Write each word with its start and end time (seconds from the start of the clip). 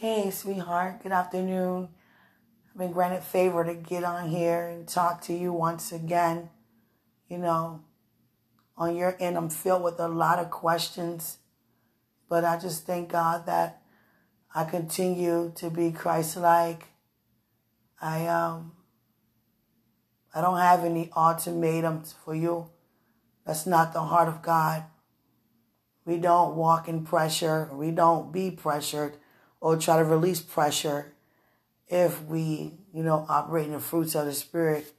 Hey, 0.00 0.30
sweetheart. 0.30 1.02
Good 1.02 1.12
afternoon. 1.12 1.90
I've 2.70 2.78
been 2.78 2.90
granted 2.90 3.22
favor 3.22 3.62
to 3.62 3.74
get 3.74 4.02
on 4.02 4.30
here 4.30 4.66
and 4.66 4.88
talk 4.88 5.20
to 5.24 5.34
you 5.34 5.52
once 5.52 5.92
again. 5.92 6.48
You 7.28 7.36
know, 7.36 7.82
on 8.78 8.96
your 8.96 9.14
end, 9.20 9.36
I'm 9.36 9.50
filled 9.50 9.82
with 9.82 10.00
a 10.00 10.08
lot 10.08 10.38
of 10.38 10.48
questions, 10.48 11.36
but 12.30 12.46
I 12.46 12.58
just 12.58 12.86
thank 12.86 13.12
God 13.12 13.44
that 13.44 13.82
I 14.54 14.64
continue 14.64 15.52
to 15.56 15.68
be 15.68 15.92
Christ-like. 15.92 16.86
I 18.00 18.26
um, 18.26 18.72
I 20.34 20.40
don't 20.40 20.56
have 20.56 20.82
any 20.82 21.10
ultimatums 21.14 22.14
for 22.24 22.34
you. 22.34 22.70
That's 23.44 23.66
not 23.66 23.92
the 23.92 24.00
heart 24.00 24.28
of 24.28 24.40
God. 24.40 24.84
We 26.06 26.16
don't 26.16 26.56
walk 26.56 26.88
in 26.88 27.04
pressure. 27.04 27.68
We 27.70 27.90
don't 27.90 28.32
be 28.32 28.50
pressured 28.50 29.18
or 29.60 29.76
try 29.76 29.98
to 29.98 30.04
release 30.04 30.40
pressure 30.40 31.12
if 31.88 32.22
we, 32.24 32.78
you 32.94 33.02
know, 33.02 33.26
operate 33.28 33.66
in 33.66 33.72
the 33.72 33.80
fruits 33.80 34.14
of 34.14 34.26
the 34.26 34.32
Spirit. 34.32 34.92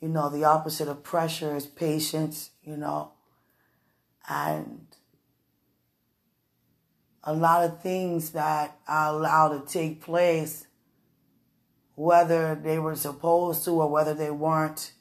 You 0.00 0.08
know, 0.08 0.28
the 0.28 0.44
opposite 0.44 0.88
of 0.88 1.02
pressure 1.02 1.56
is 1.56 1.66
patience, 1.66 2.50
you 2.62 2.76
know, 2.76 3.12
and 4.28 4.86
a 7.24 7.34
lot 7.34 7.64
of 7.64 7.82
things 7.82 8.30
that 8.30 8.78
I 8.86 9.08
allow 9.08 9.48
to 9.48 9.66
take 9.66 10.00
place, 10.00 10.66
whether 11.96 12.54
they 12.54 12.78
were 12.78 12.94
supposed 12.94 13.64
to 13.64 13.70
or 13.72 13.90
whether 13.90 14.14
they 14.14 14.30
weren't, 14.30 14.92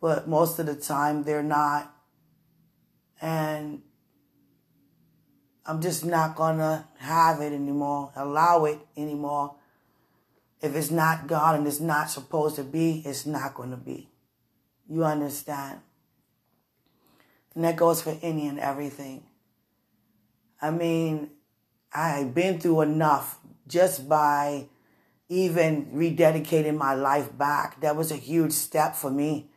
but 0.00 0.26
most 0.26 0.58
of 0.58 0.66
the 0.66 0.74
time 0.74 1.24
they're 1.24 1.42
not. 1.42 1.94
And 3.20 3.82
I'm 5.66 5.80
just 5.80 6.04
not 6.04 6.36
gonna 6.36 6.86
have 6.98 7.40
it 7.40 7.52
anymore, 7.52 8.12
allow 8.16 8.66
it 8.66 8.78
anymore. 8.96 9.54
If 10.60 10.76
it's 10.76 10.90
not 10.90 11.26
God 11.26 11.56
and 11.58 11.66
it's 11.66 11.80
not 11.80 12.10
supposed 12.10 12.56
to 12.56 12.64
be, 12.64 13.02
it's 13.04 13.24
not 13.24 13.54
gonna 13.54 13.78
be. 13.78 14.10
You 14.88 15.04
understand? 15.04 15.80
And 17.54 17.64
that 17.64 17.76
goes 17.76 18.02
for 18.02 18.16
any 18.20 18.46
and 18.46 18.58
everything. 18.58 19.24
I 20.60 20.70
mean, 20.70 21.30
I've 21.92 22.34
been 22.34 22.60
through 22.60 22.82
enough 22.82 23.38
just 23.66 24.08
by 24.08 24.66
even 25.28 25.86
rededicating 25.86 26.76
my 26.76 26.94
life 26.94 27.36
back. 27.36 27.80
That 27.80 27.96
was 27.96 28.10
a 28.10 28.16
huge 28.16 28.52
step 28.52 28.94
for 28.94 29.10
me. 29.10 29.50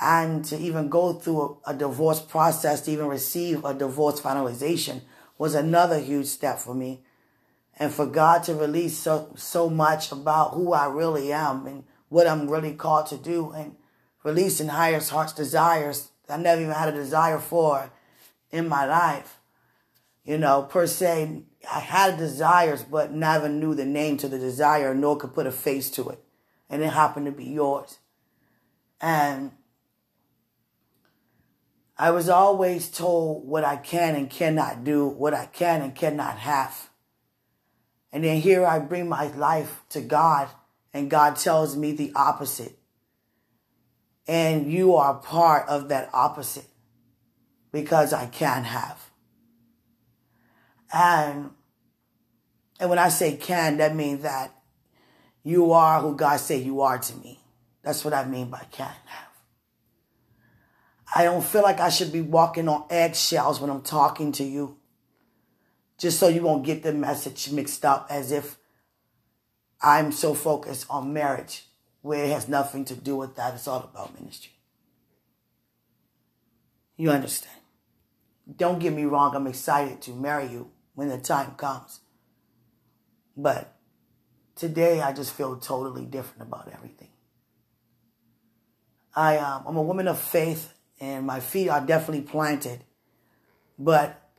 And 0.00 0.44
to 0.46 0.58
even 0.58 0.88
go 0.88 1.14
through 1.14 1.60
a, 1.66 1.70
a 1.70 1.74
divorce 1.74 2.20
process, 2.20 2.82
to 2.82 2.90
even 2.90 3.06
receive 3.06 3.64
a 3.64 3.74
divorce 3.74 4.20
finalization 4.20 5.02
was 5.38 5.54
another 5.54 5.98
huge 5.98 6.26
step 6.26 6.58
for 6.58 6.74
me. 6.74 7.02
And 7.78 7.92
for 7.92 8.06
God 8.06 8.44
to 8.44 8.54
release 8.54 8.96
so, 8.96 9.32
so 9.36 9.68
much 9.68 10.12
about 10.12 10.54
who 10.54 10.72
I 10.72 10.86
really 10.86 11.32
am 11.32 11.66
and 11.66 11.84
what 12.08 12.28
I'm 12.28 12.48
really 12.48 12.74
called 12.74 13.06
to 13.06 13.16
do 13.16 13.50
and 13.50 13.74
releasing 14.22 14.68
highest 14.68 15.10
heart's 15.10 15.32
desires 15.32 16.10
I 16.28 16.36
never 16.36 16.62
even 16.62 16.72
had 16.72 16.88
a 16.88 16.92
desire 16.92 17.38
for 17.38 17.90
in 18.50 18.68
my 18.68 18.86
life. 18.86 19.40
You 20.24 20.38
know, 20.38 20.62
per 20.62 20.86
se, 20.86 21.42
I 21.70 21.80
had 21.80 22.16
desires, 22.16 22.82
but 22.82 23.12
never 23.12 23.48
knew 23.48 23.74
the 23.74 23.84
name 23.84 24.16
to 24.18 24.28
the 24.28 24.38
desire, 24.38 24.94
nor 24.94 25.18
could 25.18 25.34
put 25.34 25.46
a 25.46 25.52
face 25.52 25.90
to 25.92 26.08
it. 26.08 26.24
And 26.70 26.82
it 26.82 26.92
happened 26.92 27.26
to 27.26 27.32
be 27.32 27.44
yours. 27.44 27.98
And 29.00 29.52
I 31.96 32.10
was 32.10 32.28
always 32.28 32.88
told 32.88 33.46
what 33.46 33.64
I 33.64 33.76
can 33.76 34.16
and 34.16 34.28
cannot 34.28 34.82
do, 34.82 35.06
what 35.06 35.32
I 35.32 35.46
can 35.46 35.80
and 35.80 35.94
cannot 35.94 36.38
have. 36.38 36.90
And 38.12 38.24
then 38.24 38.40
here 38.40 38.66
I 38.66 38.78
bring 38.78 39.08
my 39.08 39.28
life 39.36 39.82
to 39.90 40.00
God, 40.00 40.48
and 40.92 41.10
God 41.10 41.36
tells 41.36 41.76
me 41.76 41.92
the 41.92 42.12
opposite. 42.14 42.78
And 44.26 44.72
you 44.72 44.94
are 44.94 45.14
part 45.14 45.68
of 45.68 45.88
that 45.88 46.10
opposite 46.12 46.68
because 47.70 48.12
I 48.12 48.26
can 48.26 48.64
have. 48.64 49.10
And, 50.92 51.50
and 52.80 52.88
when 52.88 52.98
I 52.98 53.08
say 53.08 53.36
can, 53.36 53.78
that 53.78 53.94
means 53.94 54.22
that 54.22 54.54
you 55.42 55.72
are 55.72 56.00
who 56.00 56.16
God 56.16 56.38
say 56.38 56.58
you 56.58 56.80
are 56.80 56.98
to 56.98 57.16
me. 57.16 57.40
That's 57.82 58.04
what 58.04 58.14
I 58.14 58.24
mean 58.24 58.48
by 58.48 58.64
can 58.70 58.94
have. 59.06 59.23
I 61.16 61.22
don't 61.22 61.44
feel 61.44 61.62
like 61.62 61.78
I 61.78 61.90
should 61.90 62.12
be 62.12 62.20
walking 62.20 62.68
on 62.68 62.86
eggshells 62.90 63.60
when 63.60 63.70
I'm 63.70 63.82
talking 63.82 64.32
to 64.32 64.44
you. 64.44 64.78
Just 65.96 66.18
so 66.18 66.26
you 66.26 66.42
won't 66.42 66.66
get 66.66 66.82
the 66.82 66.92
message 66.92 67.52
mixed 67.52 67.84
up 67.84 68.08
as 68.10 68.32
if 68.32 68.58
I'm 69.80 70.10
so 70.10 70.34
focused 70.34 70.86
on 70.90 71.12
marriage, 71.12 71.66
where 72.02 72.24
it 72.24 72.30
has 72.30 72.48
nothing 72.48 72.84
to 72.86 72.96
do 72.96 73.16
with 73.16 73.36
that. 73.36 73.54
It's 73.54 73.68
all 73.68 73.88
about 73.92 74.18
ministry. 74.18 74.52
You 76.96 77.10
understand? 77.10 77.60
Don't 78.56 78.80
get 78.80 78.92
me 78.92 79.04
wrong, 79.04 79.36
I'm 79.36 79.46
excited 79.46 80.02
to 80.02 80.10
marry 80.10 80.48
you 80.48 80.70
when 80.94 81.08
the 81.08 81.18
time 81.18 81.52
comes. 81.52 82.00
But 83.36 83.76
today 84.56 85.00
I 85.00 85.12
just 85.12 85.32
feel 85.32 85.56
totally 85.56 86.06
different 86.06 86.42
about 86.42 86.70
everything. 86.72 87.10
I, 89.14 89.38
um, 89.38 89.64
I'm 89.66 89.76
a 89.76 89.82
woman 89.82 90.08
of 90.08 90.18
faith 90.18 90.73
and 91.00 91.26
my 91.26 91.40
feet 91.40 91.68
are 91.68 91.84
definitely 91.84 92.22
planted, 92.22 92.84
but 93.78 94.30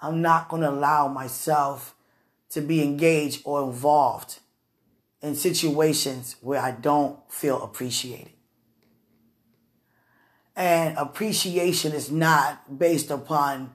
I'm 0.00 0.20
not 0.20 0.48
going 0.48 0.62
to 0.62 0.70
allow 0.70 1.08
myself 1.08 1.94
to 2.50 2.60
be 2.60 2.82
engaged 2.82 3.42
or 3.44 3.62
involved 3.64 4.38
in 5.22 5.34
situations 5.34 6.36
where 6.40 6.60
I 6.60 6.72
don't 6.72 7.18
feel 7.32 7.62
appreciated. 7.62 8.32
And 10.54 10.96
appreciation 10.96 11.92
is 11.92 12.10
not 12.10 12.78
based 12.78 13.10
upon 13.10 13.72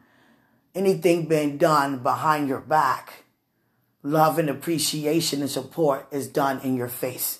anything 0.76 1.26
being 1.26 1.58
done 1.58 2.00
behind 2.00 2.48
your 2.48 2.62
back. 2.62 3.26
Love 4.02 4.40
and 4.40 4.50
appreciation 4.50 5.42
and 5.42 5.50
support 5.50 6.08
is 6.12 6.28
done 6.28 6.62
in 6.62 6.78
your 6.78 6.88
face. 6.88 7.40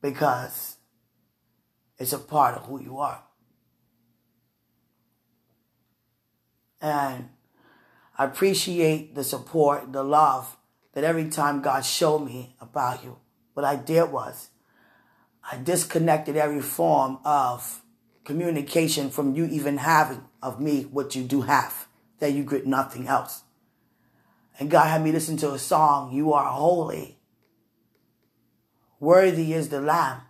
Because 0.00 0.76
it's 2.00 2.14
a 2.14 2.18
part 2.18 2.56
of 2.56 2.64
who 2.64 2.82
you 2.82 2.98
are. 2.98 3.22
And 6.80 7.28
I 8.16 8.24
appreciate 8.24 9.14
the 9.14 9.22
support, 9.22 9.92
the 9.92 10.02
love 10.02 10.56
that 10.94 11.04
every 11.04 11.28
time 11.28 11.60
God 11.60 11.84
showed 11.84 12.20
me 12.20 12.56
about 12.58 13.04
you. 13.04 13.18
What 13.52 13.66
I 13.66 13.76
did 13.76 14.10
was 14.10 14.48
I 15.52 15.58
disconnected 15.58 16.36
every 16.36 16.62
form 16.62 17.18
of 17.22 17.82
communication 18.24 19.10
from 19.10 19.34
you 19.34 19.44
even 19.44 19.76
having 19.76 20.24
of 20.42 20.58
me 20.58 20.84
what 20.84 21.14
you 21.14 21.22
do 21.22 21.42
have, 21.42 21.86
that 22.18 22.32
you 22.32 22.44
get 22.44 22.66
nothing 22.66 23.08
else. 23.08 23.42
And 24.58 24.70
God 24.70 24.88
had 24.88 25.02
me 25.02 25.12
listen 25.12 25.36
to 25.38 25.52
a 25.52 25.58
song, 25.58 26.12
You 26.12 26.32
Are 26.32 26.50
Holy. 26.50 27.18
Worthy 28.98 29.52
is 29.52 29.68
the 29.68 29.80
Lamb. 29.82 30.22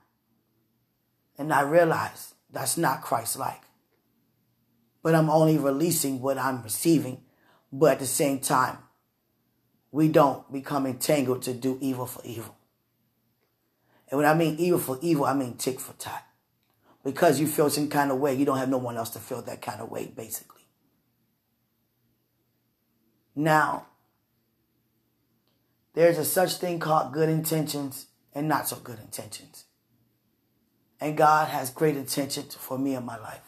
And 1.40 1.54
I 1.54 1.62
realize 1.62 2.34
that's 2.52 2.76
not 2.76 3.00
Christ 3.00 3.38
like. 3.38 3.62
But 5.02 5.14
I'm 5.14 5.30
only 5.30 5.56
releasing 5.56 6.20
what 6.20 6.36
I'm 6.36 6.62
receiving. 6.62 7.22
But 7.72 7.92
at 7.92 7.98
the 8.00 8.06
same 8.06 8.40
time, 8.40 8.76
we 9.90 10.08
don't 10.08 10.52
become 10.52 10.86
entangled 10.86 11.40
to 11.44 11.54
do 11.54 11.78
evil 11.80 12.04
for 12.04 12.20
evil. 12.26 12.54
And 14.10 14.18
when 14.18 14.26
I 14.26 14.34
mean 14.34 14.56
evil 14.58 14.78
for 14.78 14.98
evil, 15.00 15.24
I 15.24 15.32
mean 15.32 15.56
tick 15.56 15.80
for 15.80 15.94
tat. 15.94 16.26
Because 17.02 17.40
you 17.40 17.46
feel 17.46 17.70
some 17.70 17.88
kind 17.88 18.10
of 18.10 18.18
way, 18.18 18.34
you 18.34 18.44
don't 18.44 18.58
have 18.58 18.68
no 18.68 18.76
one 18.76 18.98
else 18.98 19.08
to 19.10 19.18
feel 19.18 19.40
that 19.40 19.62
kind 19.62 19.80
of 19.80 19.90
way, 19.90 20.12
basically. 20.14 20.66
Now, 23.34 23.86
there's 25.94 26.18
a 26.18 26.24
such 26.26 26.56
thing 26.56 26.80
called 26.80 27.14
good 27.14 27.30
intentions 27.30 28.08
and 28.34 28.46
not 28.46 28.68
so 28.68 28.76
good 28.76 28.98
intentions. 28.98 29.64
And 31.00 31.16
God 31.16 31.48
has 31.48 31.70
great 31.70 31.96
intentions 31.96 32.54
for 32.54 32.78
me 32.78 32.94
in 32.94 33.04
my 33.04 33.16
life. 33.18 33.40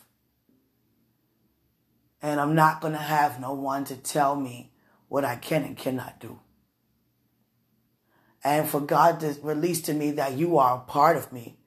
And 2.23 2.41
I'm 2.41 2.55
not 2.55 2.81
going 2.81 2.95
to 2.95 2.99
have 2.99 3.41
no 3.41 3.53
one 3.53 3.85
to 3.87 3.97
tell 3.97 4.37
me 4.37 4.73
what 5.09 5.25
I 5.25 5.37
can 5.37 5.65
and 5.65 5.77
cannot 5.77 6.21
do. 6.21 6.41
And 8.45 8.69
for 8.69 8.81
God 8.81 9.21
to 9.21 9.37
release 9.43 9.83
to 9.83 9.95
me 9.95 10.13
that 10.13 10.33
you 10.33 10.57
are 10.59 10.77
a 10.77 10.91
part 10.91 11.17
of 11.17 11.33
me 11.33 11.59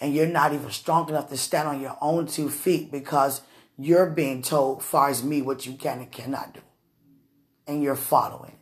and 0.00 0.14
you're 0.14 0.26
not 0.26 0.52
even 0.52 0.70
strong 0.70 1.08
enough 1.08 1.28
to 1.30 1.36
stand 1.36 1.68
on 1.68 1.80
your 1.80 1.96
own 2.00 2.26
two 2.26 2.48
feet 2.48 2.92
because 2.92 3.40
you're 3.76 4.10
being 4.10 4.42
told, 4.42 4.82
far 4.82 5.08
as 5.08 5.24
me, 5.24 5.42
what 5.42 5.66
you 5.66 5.74
can 5.74 5.98
and 5.98 6.12
cannot 6.12 6.54
do. 6.54 6.60
And 7.66 7.82
you're 7.82 7.96
following. 7.96 8.56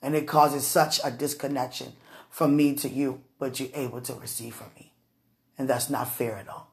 And 0.00 0.14
it 0.14 0.26
causes 0.26 0.66
such 0.66 1.00
a 1.04 1.10
disconnection 1.10 1.92
from 2.28 2.56
me 2.56 2.74
to 2.76 2.88
you, 2.88 3.22
but 3.38 3.60
you're 3.60 3.68
able 3.74 4.00
to 4.02 4.14
receive 4.14 4.54
from 4.54 4.68
me. 4.76 4.91
And 5.58 5.68
that's 5.68 5.90
not 5.90 6.08
fair 6.08 6.36
at 6.36 6.48
all. 6.48 6.72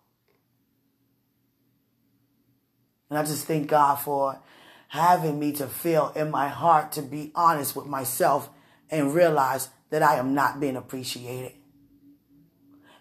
And 3.10 3.18
I 3.18 3.24
just 3.24 3.46
thank 3.46 3.68
God 3.68 3.96
for 3.96 4.40
having 4.90 5.40
me 5.40 5.52
to 5.54 5.68
feel 5.68 6.12
in 6.16 6.32
my 6.32 6.48
heart 6.48 6.92
to 6.94 7.02
be 7.02 7.32
honest 7.36 7.76
with 7.76 7.86
myself 7.86 8.50
and 8.90 9.14
realize 9.14 9.70
that 9.90 10.04
I 10.04 10.16
am 10.16 10.34
not 10.34 10.60
being 10.60 10.76
appreciated. 10.76 11.54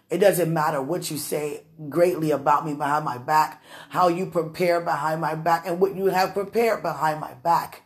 It 0.09 0.17
doesn't 0.17 0.51
matter 0.51 0.81
what 0.81 1.11
you 1.11 1.17
say 1.17 1.63
greatly 1.87 2.31
about 2.31 2.65
me 2.65 2.73
behind 2.73 3.05
my 3.05 3.19
back, 3.19 3.61
how 3.89 4.07
you 4.07 4.25
prepare 4.25 4.81
behind 4.81 5.21
my 5.21 5.35
back, 5.35 5.67
and 5.67 5.79
what 5.79 5.95
you 5.95 6.07
have 6.07 6.33
prepared 6.33 6.81
behind 6.81 7.19
my 7.19 7.35
back. 7.35 7.83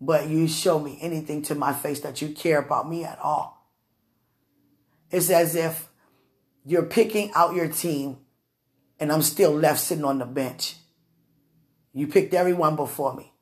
But 0.00 0.28
you 0.28 0.48
show 0.48 0.80
me 0.80 0.98
anything 1.00 1.42
to 1.42 1.54
my 1.54 1.72
face 1.72 2.00
that 2.00 2.20
you 2.20 2.30
care 2.30 2.58
about 2.58 2.90
me 2.90 3.04
at 3.04 3.20
all. 3.20 3.68
It's 5.12 5.30
as 5.30 5.54
if 5.54 5.88
you're 6.64 6.84
picking 6.84 7.32
out 7.34 7.54
your 7.54 7.68
team 7.68 8.18
and 9.00 9.10
I'm 9.10 9.22
still 9.22 9.52
left 9.52 9.80
sitting 9.80 10.04
on 10.04 10.18
the 10.18 10.26
bench. 10.26 10.76
You 11.92 12.06
picked 12.06 12.34
everyone 12.34 12.76
before 12.76 13.14
me. 13.14 13.32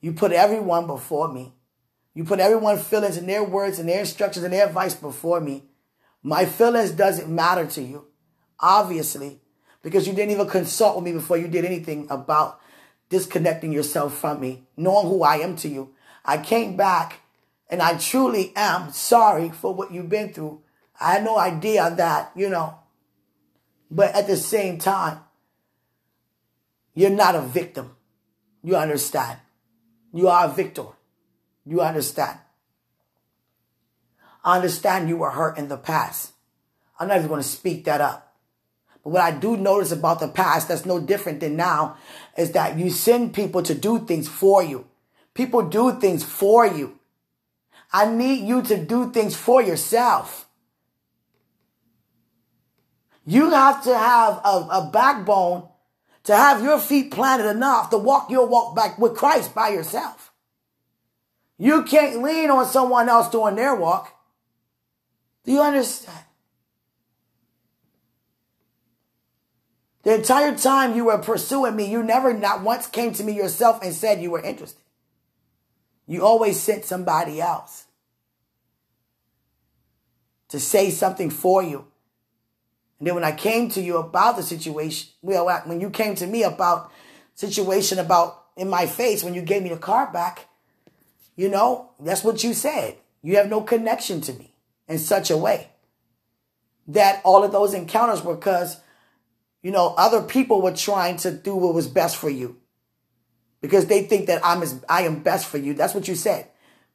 You 0.00 0.12
put 0.12 0.32
everyone 0.32 0.86
before 0.86 1.32
me. 1.32 1.54
You 2.14 2.24
put 2.24 2.40
everyone's 2.40 2.86
feelings 2.86 3.16
and 3.16 3.28
their 3.28 3.44
words 3.44 3.78
and 3.78 3.88
their 3.88 4.00
instructions 4.00 4.44
and 4.44 4.52
their 4.52 4.66
advice 4.66 4.94
before 4.94 5.40
me. 5.40 5.64
My 6.22 6.46
feelings 6.46 6.90
doesn't 6.90 7.28
matter 7.28 7.66
to 7.66 7.82
you, 7.82 8.06
obviously, 8.60 9.40
because 9.82 10.06
you 10.06 10.12
didn't 10.12 10.32
even 10.32 10.48
consult 10.48 10.96
with 10.96 11.04
me 11.04 11.12
before 11.12 11.36
you 11.36 11.48
did 11.48 11.64
anything 11.64 12.06
about 12.10 12.60
disconnecting 13.08 13.72
yourself 13.72 14.14
from 14.14 14.40
me, 14.40 14.66
knowing 14.76 15.06
who 15.06 15.22
I 15.22 15.36
am 15.36 15.56
to 15.56 15.68
you. 15.68 15.94
I 16.24 16.38
came 16.38 16.76
back 16.76 17.20
and 17.70 17.80
I 17.80 17.96
truly 17.96 18.52
am 18.56 18.92
sorry 18.92 19.50
for 19.50 19.74
what 19.74 19.92
you've 19.92 20.08
been 20.08 20.32
through. 20.32 20.62
I 21.00 21.12
had 21.12 21.24
no 21.24 21.38
idea 21.38 21.92
that, 21.96 22.32
you 22.34 22.48
know, 22.48 22.78
but 23.90 24.14
at 24.14 24.26
the 24.26 24.36
same 24.36 24.78
time, 24.78 25.20
you're 26.94 27.10
not 27.10 27.34
a 27.34 27.40
victim. 27.40 27.96
You 28.62 28.76
understand? 28.76 29.38
You 30.12 30.28
are 30.28 30.46
a 30.46 30.52
victor. 30.52 30.86
You 31.64 31.80
understand? 31.80 32.38
I 34.44 34.56
understand 34.56 35.08
you 35.08 35.16
were 35.16 35.30
hurt 35.30 35.58
in 35.58 35.68
the 35.68 35.76
past. 35.76 36.32
I'm 36.98 37.08
not 37.08 37.18
even 37.18 37.28
going 37.28 37.42
to 37.42 37.48
speak 37.48 37.84
that 37.84 38.00
up. 38.00 38.34
But 39.04 39.10
what 39.10 39.22
I 39.22 39.30
do 39.30 39.56
notice 39.56 39.92
about 39.92 40.20
the 40.20 40.28
past 40.28 40.68
that's 40.68 40.84
no 40.84 40.98
different 41.00 41.40
than 41.40 41.56
now 41.56 41.96
is 42.36 42.52
that 42.52 42.78
you 42.78 42.90
send 42.90 43.34
people 43.34 43.62
to 43.62 43.74
do 43.74 44.00
things 44.00 44.28
for 44.28 44.62
you. 44.62 44.86
People 45.34 45.62
do 45.62 46.00
things 46.00 46.24
for 46.24 46.66
you. 46.66 46.98
I 47.92 48.10
need 48.10 48.46
you 48.46 48.62
to 48.62 48.84
do 48.84 49.12
things 49.12 49.36
for 49.36 49.62
yourself. 49.62 50.47
You 53.28 53.50
have 53.50 53.84
to 53.84 53.94
have 53.94 54.40
a, 54.42 54.68
a 54.70 54.90
backbone 54.90 55.68
to 56.24 56.34
have 56.34 56.62
your 56.62 56.78
feet 56.78 57.10
planted 57.10 57.50
enough 57.50 57.90
to 57.90 57.98
walk 57.98 58.30
your 58.30 58.46
walk 58.46 58.74
back 58.74 58.98
with 58.98 59.16
Christ 59.16 59.54
by 59.54 59.68
yourself. 59.68 60.32
You 61.58 61.82
can't 61.82 62.22
lean 62.22 62.48
on 62.48 62.64
someone 62.64 63.06
else 63.10 63.28
doing 63.28 63.56
their 63.56 63.74
walk. 63.74 64.14
Do 65.44 65.52
you 65.52 65.60
understand? 65.60 66.24
The 70.04 70.14
entire 70.14 70.56
time 70.56 70.96
you 70.96 71.04
were 71.04 71.18
pursuing 71.18 71.76
me, 71.76 71.84
you 71.84 72.02
never 72.02 72.32
not 72.32 72.62
once 72.62 72.86
came 72.86 73.12
to 73.12 73.22
me 73.22 73.34
yourself 73.34 73.82
and 73.82 73.92
said 73.92 74.22
you 74.22 74.30
were 74.30 74.40
interested. 74.40 74.80
You 76.06 76.24
always 76.24 76.58
sent 76.58 76.86
somebody 76.86 77.42
else 77.42 77.84
to 80.48 80.58
say 80.58 80.88
something 80.88 81.28
for 81.28 81.62
you. 81.62 81.88
And 82.98 83.06
then 83.06 83.14
when 83.14 83.24
I 83.24 83.32
came 83.32 83.68
to 83.70 83.80
you 83.80 83.96
about 83.98 84.36
the 84.36 84.42
situation, 84.42 85.10
well, 85.22 85.46
when 85.66 85.80
you 85.80 85.90
came 85.90 86.14
to 86.16 86.26
me 86.26 86.42
about 86.42 86.90
situation 87.34 87.98
about 87.98 88.44
in 88.56 88.68
my 88.68 88.86
face, 88.86 89.22
when 89.22 89.34
you 89.34 89.42
gave 89.42 89.62
me 89.62 89.68
the 89.68 89.76
car 89.76 90.12
back, 90.12 90.48
you 91.36 91.48
know, 91.48 91.90
that's 92.00 92.24
what 92.24 92.42
you 92.42 92.52
said. 92.54 92.96
You 93.22 93.36
have 93.36 93.48
no 93.48 93.60
connection 93.60 94.20
to 94.22 94.32
me 94.32 94.54
in 94.88 94.98
such 94.98 95.30
a 95.30 95.36
way 95.36 95.68
that 96.88 97.20
all 97.22 97.44
of 97.44 97.52
those 97.52 97.74
encounters 97.74 98.24
were 98.24 98.34
because, 98.34 98.80
you 99.62 99.70
know, 99.70 99.94
other 99.96 100.22
people 100.22 100.62
were 100.62 100.74
trying 100.74 101.16
to 101.18 101.30
do 101.30 101.54
what 101.54 101.74
was 101.74 101.86
best 101.86 102.16
for 102.16 102.30
you 102.30 102.56
because 103.60 103.86
they 103.86 104.02
think 104.02 104.26
that 104.26 104.44
I'm 104.44 104.62
as, 104.62 104.82
I 104.88 105.02
am 105.02 105.22
best 105.22 105.46
for 105.46 105.58
you. 105.58 105.74
That's 105.74 105.94
what 105.94 106.08
you 106.08 106.14
said. 106.14 106.48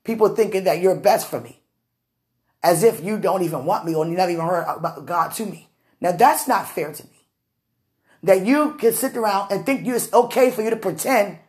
People 0.03 0.29
thinking 0.29 0.65
that 0.65 0.81
you're 0.81 0.95
best 0.95 1.29
for 1.29 1.39
me 1.39 1.61
as 2.61 2.83
if 2.83 3.03
you 3.03 3.19
don't 3.19 3.43
even 3.43 3.65
want 3.65 3.85
me 3.85 3.95
or 3.95 4.05
you 4.05 4.13
never 4.13 4.31
even 4.31 4.45
heard 4.45 4.65
about 4.67 5.05
God 5.05 5.29
to 5.33 5.45
me. 5.45 5.69
Now 6.03 6.11
that's 6.11 6.47
not 6.47 6.69
fair 6.69 6.93
to 6.93 7.03
me. 7.03 7.09
That 8.21 8.45
you 8.45 8.75
can 8.75 8.93
sit 8.93 9.17
around 9.17 9.51
and 9.51 9.65
think 9.65 9.87
it's 9.87 10.13
okay 10.13 10.51
for 10.51 10.61
you 10.61 10.69
to 10.69 10.75
pretend 10.75 11.39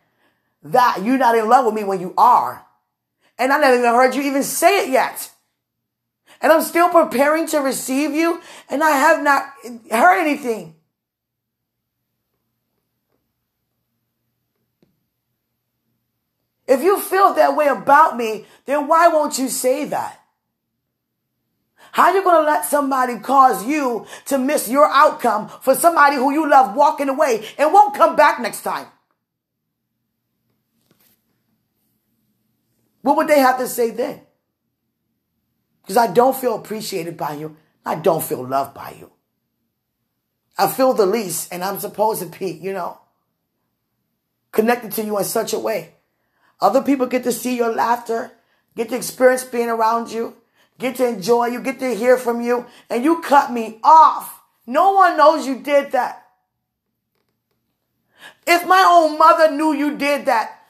that 0.63 1.03
you're 1.05 1.19
not 1.19 1.37
in 1.37 1.47
love 1.47 1.67
with 1.67 1.75
me 1.75 1.85
when 1.85 2.01
you 2.01 2.15
are. 2.17 2.65
And 3.39 3.53
I 3.53 3.59
never 3.59 3.77
even 3.77 3.91
heard 3.91 4.15
you 4.15 4.23
even 4.23 4.43
say 4.43 4.87
it 4.87 4.89
yet 4.89 5.31
and 6.45 6.53
I'm 6.53 6.63
still 6.63 6.91
preparing 6.91 7.47
to 7.49 7.59
receive 7.59 8.13
you, 8.13 8.41
and 8.69 8.85
I 8.85 8.91
have 8.91 9.23
not 9.23 9.47
heard 9.91 10.21
anything. 10.21 10.75
If 16.67 16.83
you 16.83 17.01
feel 17.01 17.33
that 17.33 17.57
way 17.57 17.69
about 17.69 18.19
me, 18.19 18.45
then 18.67 18.89
why 18.89 19.09
won't 19.09 19.39
you 19.39 19.49
say 19.49 19.87
that? 19.87 20.21
How 21.95 22.11
are 22.11 22.17
you 22.17 22.25
going 22.25 22.45
to 22.45 22.51
let 22.51 22.65
somebody 22.65 23.21
cause 23.21 23.65
you 23.65 24.05
to 24.25 24.37
miss 24.37 24.69
your 24.69 24.89
outcome 24.89 25.49
for 25.49 25.77
somebody 25.77 26.17
who 26.17 26.33
you 26.33 26.51
love 26.51 26.75
walking 26.75 27.09
away 27.09 27.47
and 27.57 27.73
won't 27.73 27.95
come 27.95 28.17
back 28.17 28.41
next 28.41 28.63
time? 28.63 28.89
What 33.03 33.17
would 33.17 33.29
they 33.29 33.39
have 33.39 33.59
to 33.59 33.69
say 33.69 33.91
then? 33.91 34.23
Because 35.83 35.97
I 35.97 36.13
don't 36.13 36.35
feel 36.35 36.57
appreciated 36.57 37.17
by 37.17 37.35
you. 37.35 37.57
I 37.87 37.95
don't 37.95 38.25
feel 38.25 38.45
loved 38.45 38.75
by 38.75 38.97
you. 38.99 39.13
I 40.59 40.67
feel 40.67 40.95
the 40.95 41.07
least, 41.07 41.53
and 41.53 41.63
I'm 41.63 41.79
supposed 41.79 42.21
to 42.23 42.27
be, 42.27 42.51
you 42.51 42.73
know, 42.73 42.99
connected 44.51 44.91
to 44.95 45.05
you 45.05 45.17
in 45.17 45.25
such 45.25 45.53
a 45.53 45.61
way. 45.61 45.95
Other 46.61 46.83
people 46.83 47.07
get 47.07 47.23
to 47.23 47.31
see 47.31 47.57
your 47.57 47.73
laughter, 47.73 48.33
get 48.75 48.89
to 48.89 48.97
experience 48.97 49.45
being 49.45 49.69
around 49.69 50.11
you, 50.11 50.39
get 50.79 50.97
to 50.97 51.09
enjoy 51.09 51.47
you, 51.47 51.61
get 51.61 51.79
to 51.81 51.95
hear 51.95 52.17
from 52.17 52.41
you, 52.41 52.67
and 52.91 53.05
you 53.05 53.21
cut 53.21 53.53
me 53.53 53.79
off. 53.83 54.43
No 54.67 54.93
one 54.93 55.17
knows 55.17 55.47
you 55.47 55.61
did 55.61 55.93
that. 55.93 56.27
If 58.47 58.67
my 58.67 58.85
own 58.87 59.19
mother 59.19 59.53
knew 59.53 59.73
you 59.73 59.97
did 59.97 60.27
that, 60.27 60.61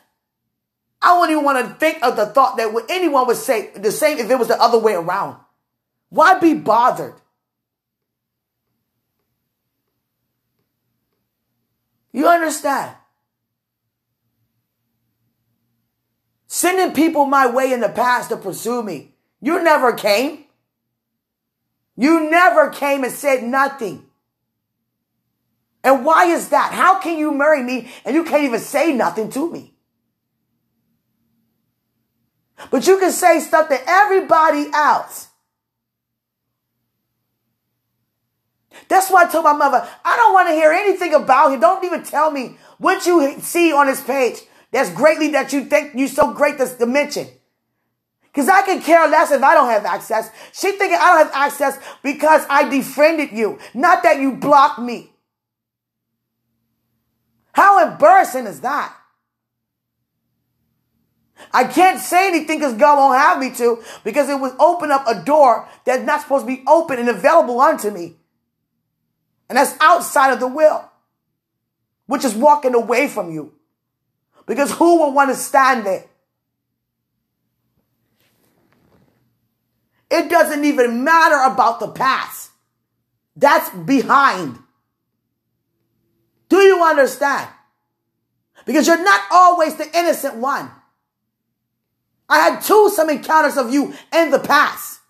I 1.01 1.19
wouldn't 1.19 1.33
even 1.33 1.45
want 1.45 1.67
to 1.67 1.75
think 1.75 2.03
of 2.03 2.17
the 2.17 2.27
thought 2.27 2.57
that 2.57 2.87
anyone 2.89 3.27
would 3.27 3.37
say 3.37 3.71
the 3.77 3.93
same 3.93 4.19
if 4.19 4.31
it 4.31 4.39
was 4.39 4.49
the 4.49 4.61
other 4.61 4.79
way 4.79 4.95
around. 4.95 5.37
Why 6.09 6.39
be 6.39 6.55
bothered? 6.55 7.15
You 12.13 12.29
understand? 12.29 12.95
Sending 16.47 16.95
people 16.95 17.27
my 17.27 17.49
way 17.49 17.73
in 17.73 17.81
the 17.81 17.89
past 17.89 18.31
to 18.31 18.37
pursue 18.37 18.83
me. 18.83 19.14
You 19.45 19.63
never 19.63 19.93
came. 19.93 20.45
You 21.99 22.31
never 22.31 22.71
came 22.71 23.05
and 23.05 23.13
said 23.13 23.43
nothing. 23.45 24.07
And 25.85 26.03
why 26.03 26.25
is 26.25 26.49
that? 26.49 26.73
How 26.73 26.99
can 26.99 27.19
you 27.19 27.31
marry 27.31 27.63
me 27.63 27.93
and 28.07 28.15
you 28.15 28.25
can't 28.25 28.45
even 28.45 28.59
say 28.59 28.95
nothing 28.95 29.29
to 29.33 29.53
me? 29.53 29.75
But 32.71 32.87
you 32.87 32.99
can 32.99 33.13
say 33.13 33.39
stuff 33.41 33.69
to 33.69 33.79
everybody 33.87 34.71
else. 34.73 35.29
That's 38.89 39.11
why 39.11 39.25
I 39.25 39.29
told 39.29 39.45
my 39.45 39.53
mother, 39.53 39.87
I 40.07 40.17
don't 40.17 40.33
want 40.33 40.49
to 40.49 40.55
hear 40.55 40.73
anything 40.73 41.13
about 41.13 41.53
him. 41.53 41.61
Don't 41.61 41.85
even 41.85 42.03
tell 42.03 42.31
me 42.31 42.57
what 42.79 43.05
you 43.05 43.39
see 43.41 43.75
on 43.75 43.89
his 43.89 44.01
page. 44.01 44.41
That's 44.71 44.91
greatly 44.91 45.29
that 45.33 45.53
you 45.53 45.67
think 45.67 45.93
you're 45.95 46.09
so 46.09 46.33
great 46.33 46.57
to 46.57 46.87
mention. 46.87 47.29
Because 48.35 48.49
I 48.49 48.63
can 48.63 48.83
care 48.83 49.07
less 49.09 49.31
if 49.31 49.41
I 49.41 49.55
don't 49.55 49.69
have 49.69 49.85
access. 49.85 50.29
She 50.53 50.73
thinking 50.73 50.99
I 51.01 51.15
don't 51.15 51.27
have 51.27 51.35
access 51.35 51.79
because 52.03 52.45
I 52.51 52.69
defriended 52.69 53.31
you, 53.31 53.61
not 53.75 54.03
that 54.03 54.21
you 54.21 54.33
blocked 54.33 54.81
me. 54.81 55.13
How 57.53 57.89
embarrassing 57.89 58.47
is 58.47 58.61
that? 58.63 58.93
I 61.53 61.63
can't 61.63 62.01
say 62.01 62.27
anything 62.27 62.59
because 62.59 62.75
God 62.75 62.99
won't 62.99 63.21
have 63.21 63.39
me 63.39 63.55
to 63.55 63.81
because 64.03 64.29
it 64.29 64.41
would 64.41 64.55
open 64.59 64.91
up 64.91 65.07
a 65.07 65.23
door 65.23 65.69
that's 65.85 66.05
not 66.05 66.23
supposed 66.23 66.47
to 66.49 66.57
be 66.57 66.65
open 66.67 66.99
and 66.99 67.09
available 67.09 67.61
unto 67.61 67.91
me. 67.91 68.17
And 69.49 69.59
that's 69.59 69.77
outside 69.81 70.33
of 70.33 70.41
the 70.41 70.49
will, 70.49 70.91
which 72.07 72.25
is 72.25 72.35
walking 72.35 72.75
away 72.75 73.07
from 73.07 73.31
you. 73.31 73.53
Because 74.47 74.73
who 74.73 74.99
will 74.99 75.13
want 75.13 75.31
to 75.31 75.37
stand 75.37 75.87
there? 75.87 76.07
It 80.15 80.31
doesn't 80.31 80.65
even 80.65 81.03
matter 81.03 81.53
about 81.53 81.81
the 81.81 81.89
past. 81.89 82.53
That's 83.35 83.69
behind. 83.71 84.61
Do 86.49 86.59
you 86.59 86.85
understand? 86.85 87.49
Because 88.65 88.87
you're 88.87 89.03
not 89.03 89.23
always 89.33 89.75
the 89.75 89.91
innocent 89.93 90.37
one. 90.37 90.71
I 92.29 92.39
had 92.39 92.61
two 92.61 92.91
some 92.95 93.11
encounters 93.11 93.57
of 93.57 93.73
you 93.73 93.93
in 94.15 94.31
the 94.31 94.39
past. 94.39 95.01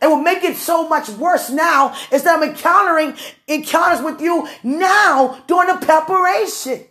And 0.00 0.10
what 0.10 0.24
make 0.24 0.42
it 0.42 0.56
so 0.56 0.88
much 0.88 1.08
worse 1.08 1.50
now 1.50 1.94
is 2.10 2.24
that 2.24 2.36
I'm 2.36 2.48
encountering 2.48 3.14
encounters 3.46 4.04
with 4.04 4.20
you 4.20 4.48
now 4.64 5.40
during 5.46 5.68
the 5.68 5.86
preparation. 5.86 6.84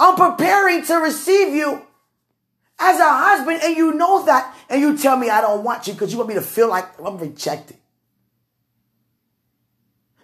I'm 0.00 0.16
preparing 0.16 0.84
to 0.86 0.96
receive 0.96 1.54
you 1.54 1.85
as 2.78 3.00
a 3.00 3.08
husband, 3.08 3.60
and 3.62 3.76
you 3.76 3.94
know 3.94 4.24
that, 4.26 4.54
and 4.68 4.80
you 4.80 4.96
tell 4.98 5.16
me 5.16 5.30
I 5.30 5.40
don't 5.40 5.64
want 5.64 5.86
you 5.86 5.92
because 5.94 6.12
you 6.12 6.18
want 6.18 6.28
me 6.28 6.34
to 6.34 6.42
feel 6.42 6.68
like 6.68 6.86
I'm 7.02 7.16
rejected. 7.18 7.76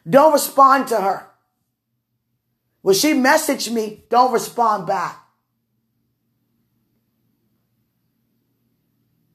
Don't 0.08 0.32
respond 0.32 0.88
to 0.88 1.00
her. 1.00 1.26
When 2.82 2.94
she 2.94 3.12
messaged 3.14 3.72
me, 3.72 4.04
don't 4.10 4.32
respond 4.32 4.86
back. 4.86 5.18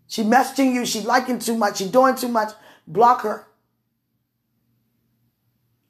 She 0.08 0.24
messaging 0.24 0.74
you, 0.74 0.86
she 0.86 1.02
liking 1.02 1.40
too 1.40 1.58
much, 1.58 1.78
she 1.78 1.90
doing 1.90 2.16
too 2.16 2.28
much, 2.28 2.52
block 2.86 3.22
her. 3.22 3.48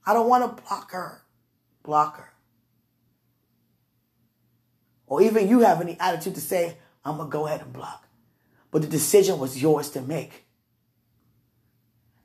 I 0.05 0.13
don't 0.13 0.29
want 0.29 0.57
to 0.57 0.63
block 0.63 0.91
her. 0.91 1.22
Block 1.84 2.17
her. 2.17 2.34
Or 5.05 5.22
even 5.22 5.48
you 5.48 5.62
have 5.62 5.81
any 5.81 5.98
attitude 6.00 6.36
to 6.36 6.41
say, 6.41 6.77
I'm 7.08 7.18
going 7.18 7.30
to 7.30 7.32
go 7.32 7.48
ahead 7.48 7.62
and 7.62 7.72
block. 7.72 8.08
But 8.72 8.82
the 8.82 8.88
decision 8.88 9.40
was 9.40 9.62
yours 9.62 9.90
to 9.92 10.02
make. 10.02 10.46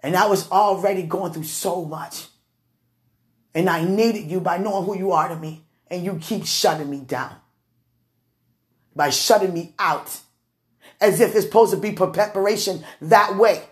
And 0.03 0.17
I 0.17 0.27
was 0.27 0.51
already 0.51 1.05
going 1.05 1.33
through 1.33 1.45
so 1.45 1.85
much. 1.85 2.27
And 3.55 3.69
I 3.71 3.85
needed 3.85 4.31
you 4.31 4.41
by 4.41 4.59
knowing 4.59 4.85
who 4.85 4.99
you 4.99 5.12
are 5.12 5.29
to 5.29 5.37
me. 5.37 5.65
And 5.89 6.05
you 6.05 6.19
keep 6.21 6.45
shutting 6.47 6.91
me 6.91 7.01
down. 7.01 7.37
By 8.97 9.11
shutting 9.11 9.55
me 9.55 9.75
out. 9.79 10.19
As 11.01 11.21
if 11.21 11.35
it's 11.35 11.45
supposed 11.45 11.73
to 11.73 11.79
be 11.79 11.93
preparation 11.93 12.85
that 13.01 13.37
way. 13.37 13.62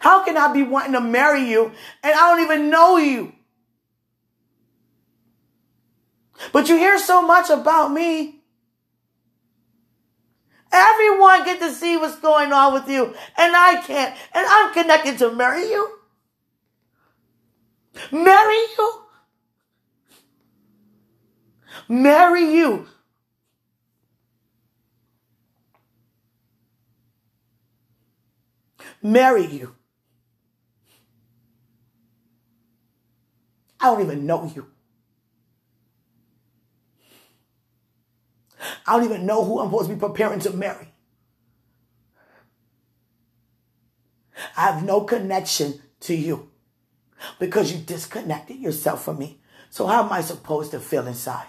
How 0.00 0.24
can 0.24 0.36
I 0.36 0.52
be 0.52 0.62
wanting 0.62 0.92
to 0.92 1.00
marry 1.00 1.48
you 1.48 1.72
and 2.02 2.14
I 2.14 2.30
don't 2.30 2.44
even 2.44 2.70
know 2.70 2.96
you? 2.98 3.32
But 6.52 6.68
you 6.68 6.76
hear 6.76 6.98
so 6.98 7.22
much 7.22 7.50
about 7.50 7.92
me. 7.92 8.42
Everyone 10.70 11.44
get 11.44 11.60
to 11.60 11.72
see 11.72 11.96
what's 11.96 12.18
going 12.18 12.52
on 12.52 12.74
with 12.74 12.88
you, 12.88 13.06
and 13.36 13.56
I 13.56 13.82
can't. 13.82 14.14
And 14.34 14.46
I'm 14.48 14.72
connected 14.74 15.18
to 15.18 15.34
marry 15.34 15.62
you. 15.62 15.98
Marry 18.12 18.54
you. 18.76 18.92
Marry 21.88 22.54
you. 22.54 22.86
Marry 29.02 29.46
you. 29.46 29.74
I 33.80 33.86
don't 33.86 34.02
even 34.02 34.26
know 34.26 34.50
you. 34.54 34.66
I 38.88 38.92
don't 38.96 39.04
even 39.04 39.26
know 39.26 39.44
who 39.44 39.60
I'm 39.60 39.66
supposed 39.66 39.90
to 39.90 39.94
be 39.94 40.00
preparing 40.00 40.40
to 40.40 40.50
marry. 40.50 40.88
I 44.56 44.62
have 44.62 44.82
no 44.82 45.02
connection 45.02 45.82
to 46.00 46.14
you 46.14 46.50
because 47.38 47.70
you 47.70 47.78
disconnected 47.78 48.56
yourself 48.56 49.04
from 49.04 49.18
me. 49.18 49.40
So 49.68 49.86
how 49.86 50.04
am 50.04 50.12
I 50.12 50.22
supposed 50.22 50.70
to 50.70 50.80
feel 50.80 51.06
inside? 51.06 51.48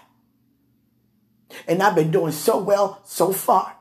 And 1.66 1.82
I've 1.82 1.94
been 1.94 2.10
doing 2.10 2.32
so 2.32 2.58
well 2.58 3.00
so 3.04 3.32
far 3.32 3.76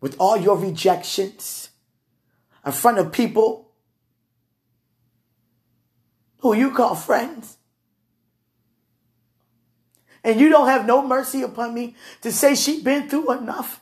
with 0.00 0.16
all 0.18 0.36
your 0.36 0.56
rejections 0.56 1.70
in 2.66 2.72
front 2.72 2.98
of 2.98 3.12
people 3.12 3.70
who 6.38 6.54
you 6.54 6.72
call 6.72 6.96
friends. 6.96 7.58
And 10.28 10.38
you 10.38 10.50
don't 10.50 10.68
have 10.68 10.84
no 10.84 11.00
mercy 11.00 11.40
upon 11.40 11.72
me 11.72 11.96
to 12.20 12.30
say 12.30 12.54
she 12.54 12.82
been 12.82 13.08
through 13.08 13.32
enough. 13.32 13.80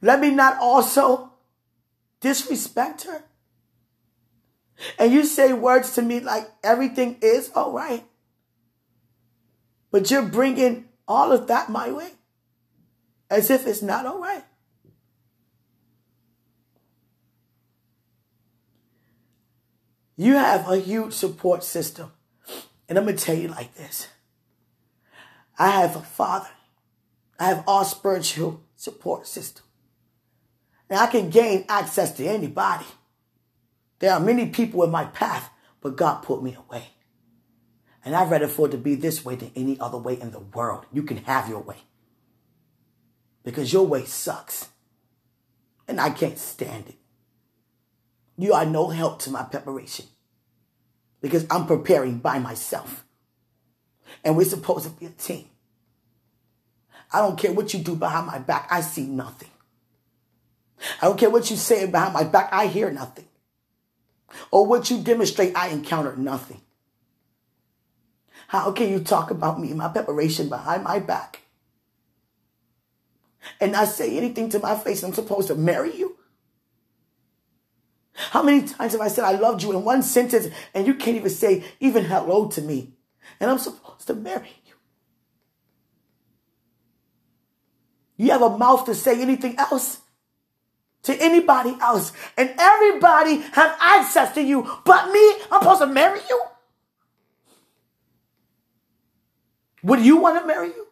Let 0.00 0.18
me 0.18 0.32
not 0.32 0.58
also 0.58 1.34
disrespect 2.18 3.04
her. 3.04 3.22
And 4.98 5.12
you 5.12 5.24
say 5.24 5.52
words 5.52 5.94
to 5.94 6.02
me 6.02 6.18
like 6.18 6.50
everything 6.64 7.18
is 7.22 7.52
all 7.54 7.70
right. 7.70 8.04
But 9.92 10.10
you're 10.10 10.26
bringing 10.26 10.88
all 11.06 11.30
of 11.30 11.46
that 11.46 11.70
my 11.70 11.92
way 11.92 12.14
as 13.30 13.50
if 13.50 13.68
it's 13.68 13.82
not 13.82 14.04
all 14.04 14.20
right. 14.20 14.42
You 20.16 20.34
have 20.34 20.68
a 20.68 20.78
huge 20.78 21.12
support 21.12 21.62
system. 21.62 22.10
And 22.88 22.98
I'm 22.98 23.04
going 23.04 23.16
to 23.16 23.24
tell 23.24 23.36
you 23.36 23.46
like 23.46 23.76
this 23.76 24.08
I 25.58 25.70
have 25.82 25.96
a 25.96 26.00
father, 26.00 26.48
I 27.38 27.46
have 27.46 27.64
all 27.66 27.84
spiritual 27.84 28.62
support 28.76 29.26
system. 29.26 29.64
And 30.88 30.98
I 30.98 31.06
can 31.06 31.30
gain 31.30 31.64
access 31.68 32.12
to 32.12 32.26
anybody. 32.26 32.84
There 33.98 34.12
are 34.12 34.20
many 34.20 34.46
people 34.46 34.82
in 34.82 34.90
my 34.90 35.04
path, 35.06 35.50
but 35.80 35.96
God 35.96 36.22
put 36.22 36.42
me 36.42 36.54
away. 36.54 36.88
And 38.04 38.14
I'd 38.14 38.30
rather 38.30 38.48
for 38.48 38.66
it 38.66 38.72
to 38.72 38.78
be 38.78 38.94
this 38.94 39.24
way 39.24 39.36
than 39.36 39.52
any 39.54 39.78
other 39.78 39.98
way 39.98 40.20
in 40.20 40.32
the 40.32 40.40
world. 40.40 40.86
You 40.92 41.02
can 41.02 41.18
have 41.18 41.48
your 41.48 41.60
way. 41.60 41.76
Because 43.44 43.72
your 43.72 43.86
way 43.86 44.04
sucks. 44.04 44.68
And 45.86 46.00
I 46.00 46.10
can't 46.10 46.38
stand 46.38 46.88
it. 46.88 46.96
You 48.36 48.54
are 48.54 48.66
no 48.66 48.88
help 48.88 49.20
to 49.20 49.30
my 49.30 49.44
preparation. 49.44 50.06
Because 51.20 51.46
I'm 51.50 51.66
preparing 51.66 52.18
by 52.18 52.38
myself. 52.38 53.04
And 54.24 54.36
we're 54.36 54.44
supposed 54.44 54.84
to 54.84 54.90
be 54.90 55.06
a 55.06 55.10
team. 55.10 55.46
I 57.12 57.18
don't 57.18 57.38
care 57.38 57.52
what 57.52 57.74
you 57.74 57.80
do 57.80 57.94
behind 57.94 58.26
my 58.26 58.38
back. 58.38 58.68
I 58.70 58.80
see 58.80 59.06
nothing. 59.06 59.50
I 61.00 61.06
don't 61.06 61.18
care 61.18 61.30
what 61.30 61.50
you 61.50 61.56
say 61.56 61.86
behind 61.86 62.14
my 62.14 62.24
back. 62.24 62.48
I 62.52 62.66
hear 62.66 62.90
nothing 62.90 63.26
or 64.50 64.66
what 64.66 64.90
you 64.90 65.02
demonstrate, 65.02 65.56
I 65.56 65.68
encounter 65.68 66.16
nothing. 66.16 66.60
How 68.48 68.70
can 68.72 68.90
you 68.90 69.00
talk 69.00 69.30
about 69.30 69.60
me, 69.60 69.72
my 69.72 69.88
preparation 69.88 70.48
behind 70.48 70.84
my 70.84 70.98
back, 70.98 71.40
and 73.60 73.72
not 73.72 73.88
say 73.88 74.16
anything 74.16 74.48
to 74.50 74.58
my 74.58 74.76
face? 74.76 75.02
I'm 75.02 75.14
supposed 75.14 75.48
to 75.48 75.54
marry 75.54 75.96
you? 75.96 76.16
How 78.14 78.42
many 78.42 78.66
times 78.66 78.92
have 78.92 79.00
I 79.00 79.08
said 79.08 79.24
I 79.24 79.32
loved 79.32 79.62
you 79.62 79.72
in 79.72 79.84
one 79.84 80.02
sentence 80.02 80.48
and 80.74 80.86
you 80.86 80.94
can't 80.94 81.16
even 81.16 81.30
say 81.30 81.64
even 81.80 82.04
hello 82.04 82.46
to 82.48 82.60
me? 82.60 82.92
And 83.40 83.50
I'm 83.50 83.58
supposed 83.58 83.81
to 84.06 84.14
marry 84.14 84.54
you. 84.66 84.74
You 88.16 88.30
have 88.32 88.42
a 88.42 88.56
mouth 88.56 88.84
to 88.86 88.94
say 88.94 89.20
anything 89.20 89.56
else? 89.58 90.02
to 91.04 91.20
anybody 91.20 91.76
else. 91.80 92.12
And 92.36 92.54
everybody 92.58 93.38
have 93.52 93.76
access 93.80 94.34
to 94.34 94.42
you. 94.42 94.68
But 94.84 95.10
me, 95.10 95.34
I'm 95.50 95.60
supposed 95.62 95.80
to 95.80 95.86
marry 95.86 96.20
you? 96.28 96.42
Would 99.82 100.00
you 100.00 100.18
want 100.18 100.40
to 100.40 100.46
marry 100.46 100.68
you? 100.68 100.86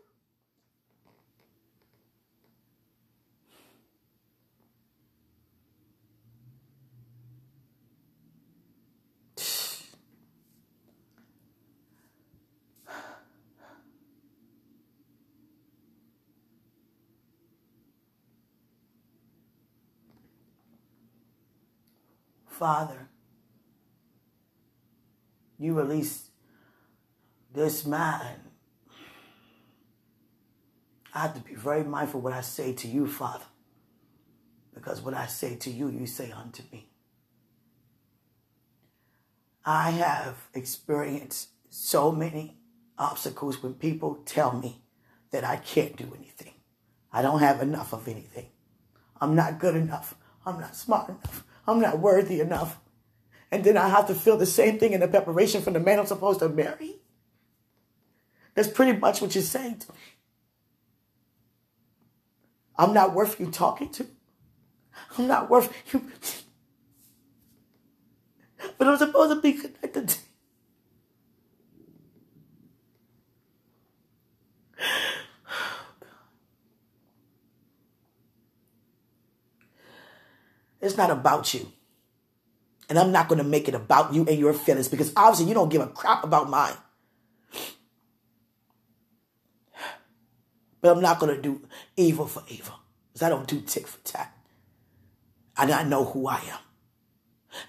Father, 22.60 23.08
you 25.58 25.72
release 25.72 26.28
this 27.54 27.86
man. 27.86 28.36
I 31.14 31.20
have 31.20 31.34
to 31.36 31.40
be 31.40 31.54
very 31.54 31.84
mindful 31.84 32.20
what 32.20 32.34
I 32.34 32.42
say 32.42 32.74
to 32.74 32.86
you, 32.86 33.06
Father, 33.06 33.46
because 34.74 35.00
what 35.00 35.14
I 35.14 35.24
say 35.24 35.56
to 35.56 35.70
you, 35.70 35.88
you 35.88 36.06
say 36.06 36.32
unto 36.32 36.62
me. 36.70 36.90
I 39.64 39.92
have 39.92 40.36
experienced 40.52 41.48
so 41.70 42.12
many 42.12 42.58
obstacles 42.98 43.62
when 43.62 43.72
people 43.72 44.16
tell 44.26 44.52
me 44.52 44.82
that 45.30 45.44
I 45.44 45.56
can't 45.56 45.96
do 45.96 46.12
anything. 46.14 46.52
I 47.10 47.22
don't 47.22 47.40
have 47.40 47.62
enough 47.62 47.94
of 47.94 48.06
anything. 48.06 48.48
I'm 49.18 49.34
not 49.34 49.58
good 49.58 49.76
enough. 49.76 50.14
I'm 50.44 50.60
not 50.60 50.76
smart 50.76 51.08
enough. 51.08 51.46
I'm 51.66 51.80
not 51.80 51.98
worthy 51.98 52.40
enough. 52.40 52.78
And 53.50 53.64
then 53.64 53.76
I 53.76 53.88
have 53.88 54.06
to 54.08 54.14
feel 54.14 54.36
the 54.36 54.46
same 54.46 54.78
thing 54.78 54.92
in 54.92 55.00
the 55.00 55.08
preparation 55.08 55.62
for 55.62 55.70
the 55.70 55.80
man 55.80 55.98
I'm 55.98 56.06
supposed 56.06 56.40
to 56.40 56.48
marry? 56.48 56.96
That's 58.54 58.68
pretty 58.68 58.98
much 58.98 59.20
what 59.20 59.34
you're 59.34 59.42
saying 59.42 59.78
to 59.78 59.92
me. 59.92 59.98
I'm 62.76 62.94
not 62.94 63.14
worth 63.14 63.38
you 63.38 63.50
talking 63.50 63.90
to. 63.90 64.06
I'm 65.18 65.26
not 65.26 65.50
worth 65.50 65.72
you. 65.92 66.10
But 68.76 68.88
I'm 68.88 68.98
supposed 68.98 69.32
to 69.34 69.40
be 69.40 69.54
connected 69.54 70.08
to 70.08 70.18
It's 80.90 80.98
not 80.98 81.12
about 81.12 81.54
you. 81.54 81.70
And 82.88 82.98
I'm 82.98 83.12
not 83.12 83.28
going 83.28 83.38
to 83.38 83.44
make 83.44 83.68
it 83.68 83.76
about 83.76 84.12
you 84.12 84.26
and 84.26 84.36
your 84.36 84.52
feelings 84.52 84.88
because 84.88 85.12
obviously 85.14 85.46
you 85.46 85.54
don't 85.54 85.68
give 85.68 85.80
a 85.80 85.86
crap 85.86 86.24
about 86.24 86.50
mine. 86.50 86.74
But 90.80 90.90
I'm 90.90 91.00
not 91.00 91.20
going 91.20 91.36
to 91.36 91.40
do 91.40 91.62
evil 91.96 92.26
for 92.26 92.42
evil 92.48 92.74
because 93.12 93.22
I 93.24 93.28
don't 93.28 93.46
do 93.46 93.60
tick 93.60 93.86
for 93.86 93.98
tat. 94.00 94.36
And 95.56 95.70
I 95.70 95.84
know 95.84 96.04
who 96.04 96.26
I 96.26 96.38
am. 96.38 96.58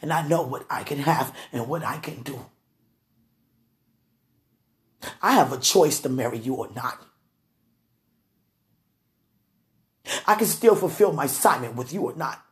And 0.02 0.12
I 0.12 0.28
know 0.28 0.42
what 0.42 0.66
I 0.68 0.82
can 0.82 0.98
have 0.98 1.36
and 1.54 1.68
what 1.68 1.84
I 1.84 1.98
can 1.98 2.24
do. 2.24 2.44
I 5.22 5.34
have 5.34 5.54
a 5.54 5.60
choice 5.60 6.00
to 6.00 6.10
marry 6.10 6.40
you 6.40 6.56
or 6.56 6.70
not. 6.76 7.06
I 10.26 10.34
can 10.34 10.48
still 10.48 10.76
fulfill 10.76 11.14
my 11.14 11.26
assignment 11.26 11.76
with 11.76 11.94
you 11.94 12.02
or 12.02 12.16
not. 12.16 12.44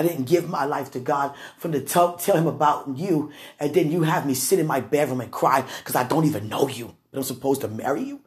I 0.00 0.02
didn't 0.02 0.24
give 0.24 0.48
my 0.48 0.64
life 0.64 0.90
to 0.92 1.00
God 1.00 1.34
for 1.58 1.70
to 1.70 1.80
tell, 1.80 2.16
tell 2.16 2.36
him 2.36 2.46
about 2.46 2.96
you, 2.96 3.30
and 3.58 3.74
then 3.74 3.92
you 3.92 4.02
have 4.02 4.26
me 4.26 4.34
sit 4.34 4.58
in 4.58 4.66
my 4.66 4.80
bedroom 4.80 5.20
and 5.20 5.30
cry 5.30 5.64
because 5.78 5.94
I 5.94 6.04
don't 6.04 6.24
even 6.24 6.48
know 6.48 6.68
you, 6.68 6.96
but 7.10 7.18
I'm 7.18 7.24
supposed 7.24 7.60
to 7.60 7.68
marry 7.68 8.02
you. 8.02 8.20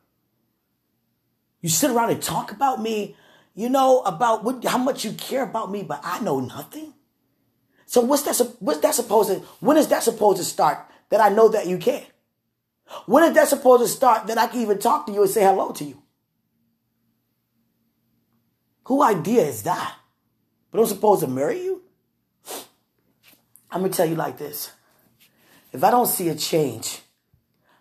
You 1.62 1.70
sit 1.70 1.90
around 1.90 2.12
and 2.12 2.22
talk 2.22 2.52
about 2.52 2.82
me, 2.82 3.16
you 3.56 3.70
know, 3.70 4.02
about 4.02 4.44
what, 4.44 4.64
how 4.66 4.78
much 4.78 5.04
you 5.04 5.14
care 5.14 5.44
about 5.44 5.72
me, 5.72 5.82
but 5.82 6.02
I 6.04 6.20
know 6.20 6.40
nothing. 6.40 6.94
So 7.88 8.02
what's 8.02 8.24
that? 8.24 8.56
What's 8.60 8.82
that 8.82 8.94
supposed 8.94 9.30
to? 9.30 9.40
When 9.60 9.78
is 9.78 9.88
that 9.88 10.04
supposed 10.04 10.38
to 10.38 10.44
start? 10.44 10.80
That 11.10 11.22
I 11.22 11.30
know 11.30 11.50
that 11.50 11.68
you 11.68 11.78
care. 11.78 12.06
When 13.08 13.24
is 13.24 13.34
that 13.34 13.48
supposed 13.48 13.84
to 13.84 13.88
start? 13.88 14.28
That 14.28 14.38
I 14.38 14.48
can 14.48 14.62
even 14.62 14.78
talk 14.78 15.08
to 15.08 15.12
you 15.12 15.22
and 15.22 15.30
say 15.30 15.42
hello 15.42 15.72
to 15.72 15.84
you. 15.84 16.04
Who 18.86 19.02
idea 19.02 19.44
is 19.44 19.64
that? 19.64 19.96
But 20.74 20.80
I'm 20.82 20.88
supposed 20.88 21.22
to 21.22 21.28
marry 21.28 21.62
you? 21.62 21.84
I'm 23.72 23.82
going 23.82 23.92
to 23.92 23.96
tell 23.96 24.08
you 24.08 24.16
like 24.16 24.40
this. 24.40 24.72
If 25.72 25.84
I 25.84 25.92
don't 25.92 26.08
see 26.08 26.30
a 26.30 26.36
change 26.36 27.00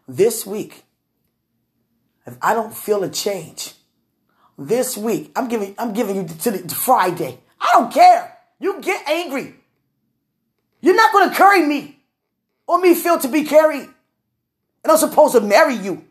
this 0.06 0.44
week, 0.46 0.84
if 2.26 2.36
I 2.42 2.52
don't 2.52 2.74
feel 2.74 3.02
a 3.02 3.08
change 3.08 3.72
this 4.58 4.96
week, 4.96 5.32
I'm 5.34 5.48
giving, 5.48 5.74
I'm 5.78 5.94
giving 5.94 6.16
you 6.16 6.24
to, 6.28 6.50
the, 6.50 6.68
to 6.68 6.74
Friday. 6.74 7.38
I 7.58 7.70
don't 7.72 7.92
care. 7.92 8.36
You 8.60 8.80
get 8.82 9.08
angry. 9.08 9.54
You're 10.82 10.94
not 10.94 11.12
going 11.12 11.30
to 11.30 11.34
carry 11.34 11.62
me 11.66 11.98
or 12.66 12.78
me 12.78 12.94
feel 12.94 13.18
to 13.20 13.28
be 13.28 13.44
carried. 13.44 13.88
And 14.84 14.92
I'm 14.92 14.98
supposed 14.98 15.34
to 15.34 15.40
marry 15.40 15.76
you. 15.76 16.04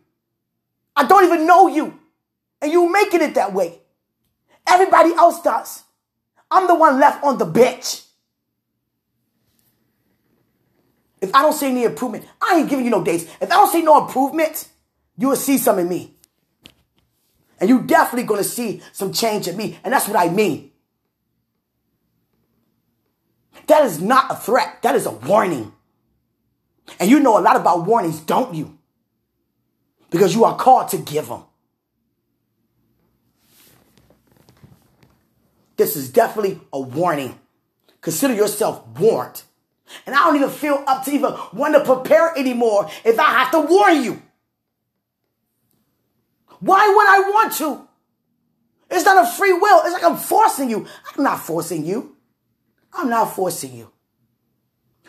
I 0.96 1.06
don't 1.06 1.26
even 1.26 1.46
know 1.46 1.68
you. 1.68 2.00
And 2.60 2.72
you 2.72 2.92
making 2.92 3.22
it 3.22 3.36
that 3.36 3.54
way. 3.54 3.80
Everybody 4.68 5.14
else 5.14 5.42
does. 5.44 5.84
I'm 6.52 6.68
the 6.68 6.76
one 6.76 7.00
left 7.00 7.24
on 7.24 7.38
the 7.38 7.46
bench. 7.46 8.04
If 11.22 11.34
I 11.34 11.42
don't 11.44 11.54
see 11.54 11.68
any 11.68 11.86
improvement, 11.86 12.26
I 12.42 12.58
ain't 12.58 12.70
giving 12.70 12.84
you 12.84 12.92
no 12.92 13.04
dates. 13.04 13.24
If 13.40 13.44
I 13.44 13.56
don't 13.56 13.72
see 13.72 13.82
no 13.82 14.06
improvement, 14.06 14.68
you 15.18 15.30
will 15.30 15.36
see 15.36 15.58
some 15.58 15.80
in 15.80 15.88
me. 15.88 16.16
And 17.60 17.70
you 17.70 17.84
definitely 17.84 18.24
gonna 18.24 18.44
see 18.44 18.82
some 18.92 19.14
change 19.14 19.48
in 19.48 19.56
me. 19.56 19.80
And 19.84 19.94
that's 19.94 20.08
what 20.08 20.18
I 20.18 20.30
mean. 20.30 20.72
That 23.68 23.86
is 23.86 24.02
not 24.02 24.32
a 24.32 24.36
threat. 24.36 24.82
That 24.82 24.96
is 24.96 25.06
a 25.06 25.12
warning. 25.12 25.72
And 27.00 27.10
you 27.10 27.20
know 27.20 27.38
a 27.38 27.40
lot 27.40 27.56
about 27.56 27.86
warnings, 27.86 28.20
don't 28.20 28.56
you? 28.56 28.78
Because 30.10 30.34
you 30.34 30.44
are 30.44 30.58
called 30.58 30.90
to 30.90 30.98
give 30.98 31.28
them. 31.28 31.44
This 35.82 35.96
is 35.96 36.12
definitely 36.12 36.62
a 36.72 36.80
warning. 36.80 37.40
Consider 38.02 38.36
yourself 38.36 38.86
warned. 39.00 39.42
And 40.06 40.14
I 40.14 40.20
don't 40.26 40.36
even 40.36 40.52
feel 40.52 40.84
up 40.86 41.04
to 41.06 41.12
even 41.12 41.34
want 41.54 41.74
to 41.74 41.84
prepare 41.84 42.38
anymore 42.38 42.88
if 43.04 43.20
I 43.20 43.24
have 43.24 43.50
to 43.50 43.62
warn 43.62 44.04
you. 44.04 44.22
Why 46.60 46.88
would 46.88 47.08
I 47.08 47.30
want 47.32 47.54
to? 47.54 47.88
It's 48.92 49.06
not 49.06 49.26
a 49.26 49.32
free 49.32 49.54
will. 49.54 49.82
It's 49.84 49.94
like 49.94 50.04
I'm 50.04 50.18
forcing 50.18 50.70
you. 50.70 50.86
I'm 51.18 51.24
not 51.24 51.40
forcing 51.40 51.84
you. 51.84 52.16
I'm 52.94 53.10
not 53.10 53.34
forcing 53.36 53.74
you. 53.74 53.92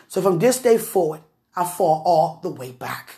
So 0.07 0.23
from 0.23 0.39
this 0.39 0.59
day 0.59 0.79
forward, 0.79 1.21
I 1.55 1.65
fall 1.65 2.01
all 2.03 2.39
the 2.41 2.49
way 2.49 2.71
back 2.71 3.17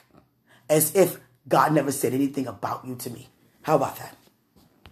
as 0.70 0.94
if 0.94 1.22
God 1.48 1.72
never 1.72 1.94
said 1.94 2.13
anything 2.13 2.48
about 2.48 2.86
you 2.86 2.96
to 2.96 3.10
me. 3.10 3.30
How 3.62 3.78
about 3.78 3.96
that? 4.00 4.18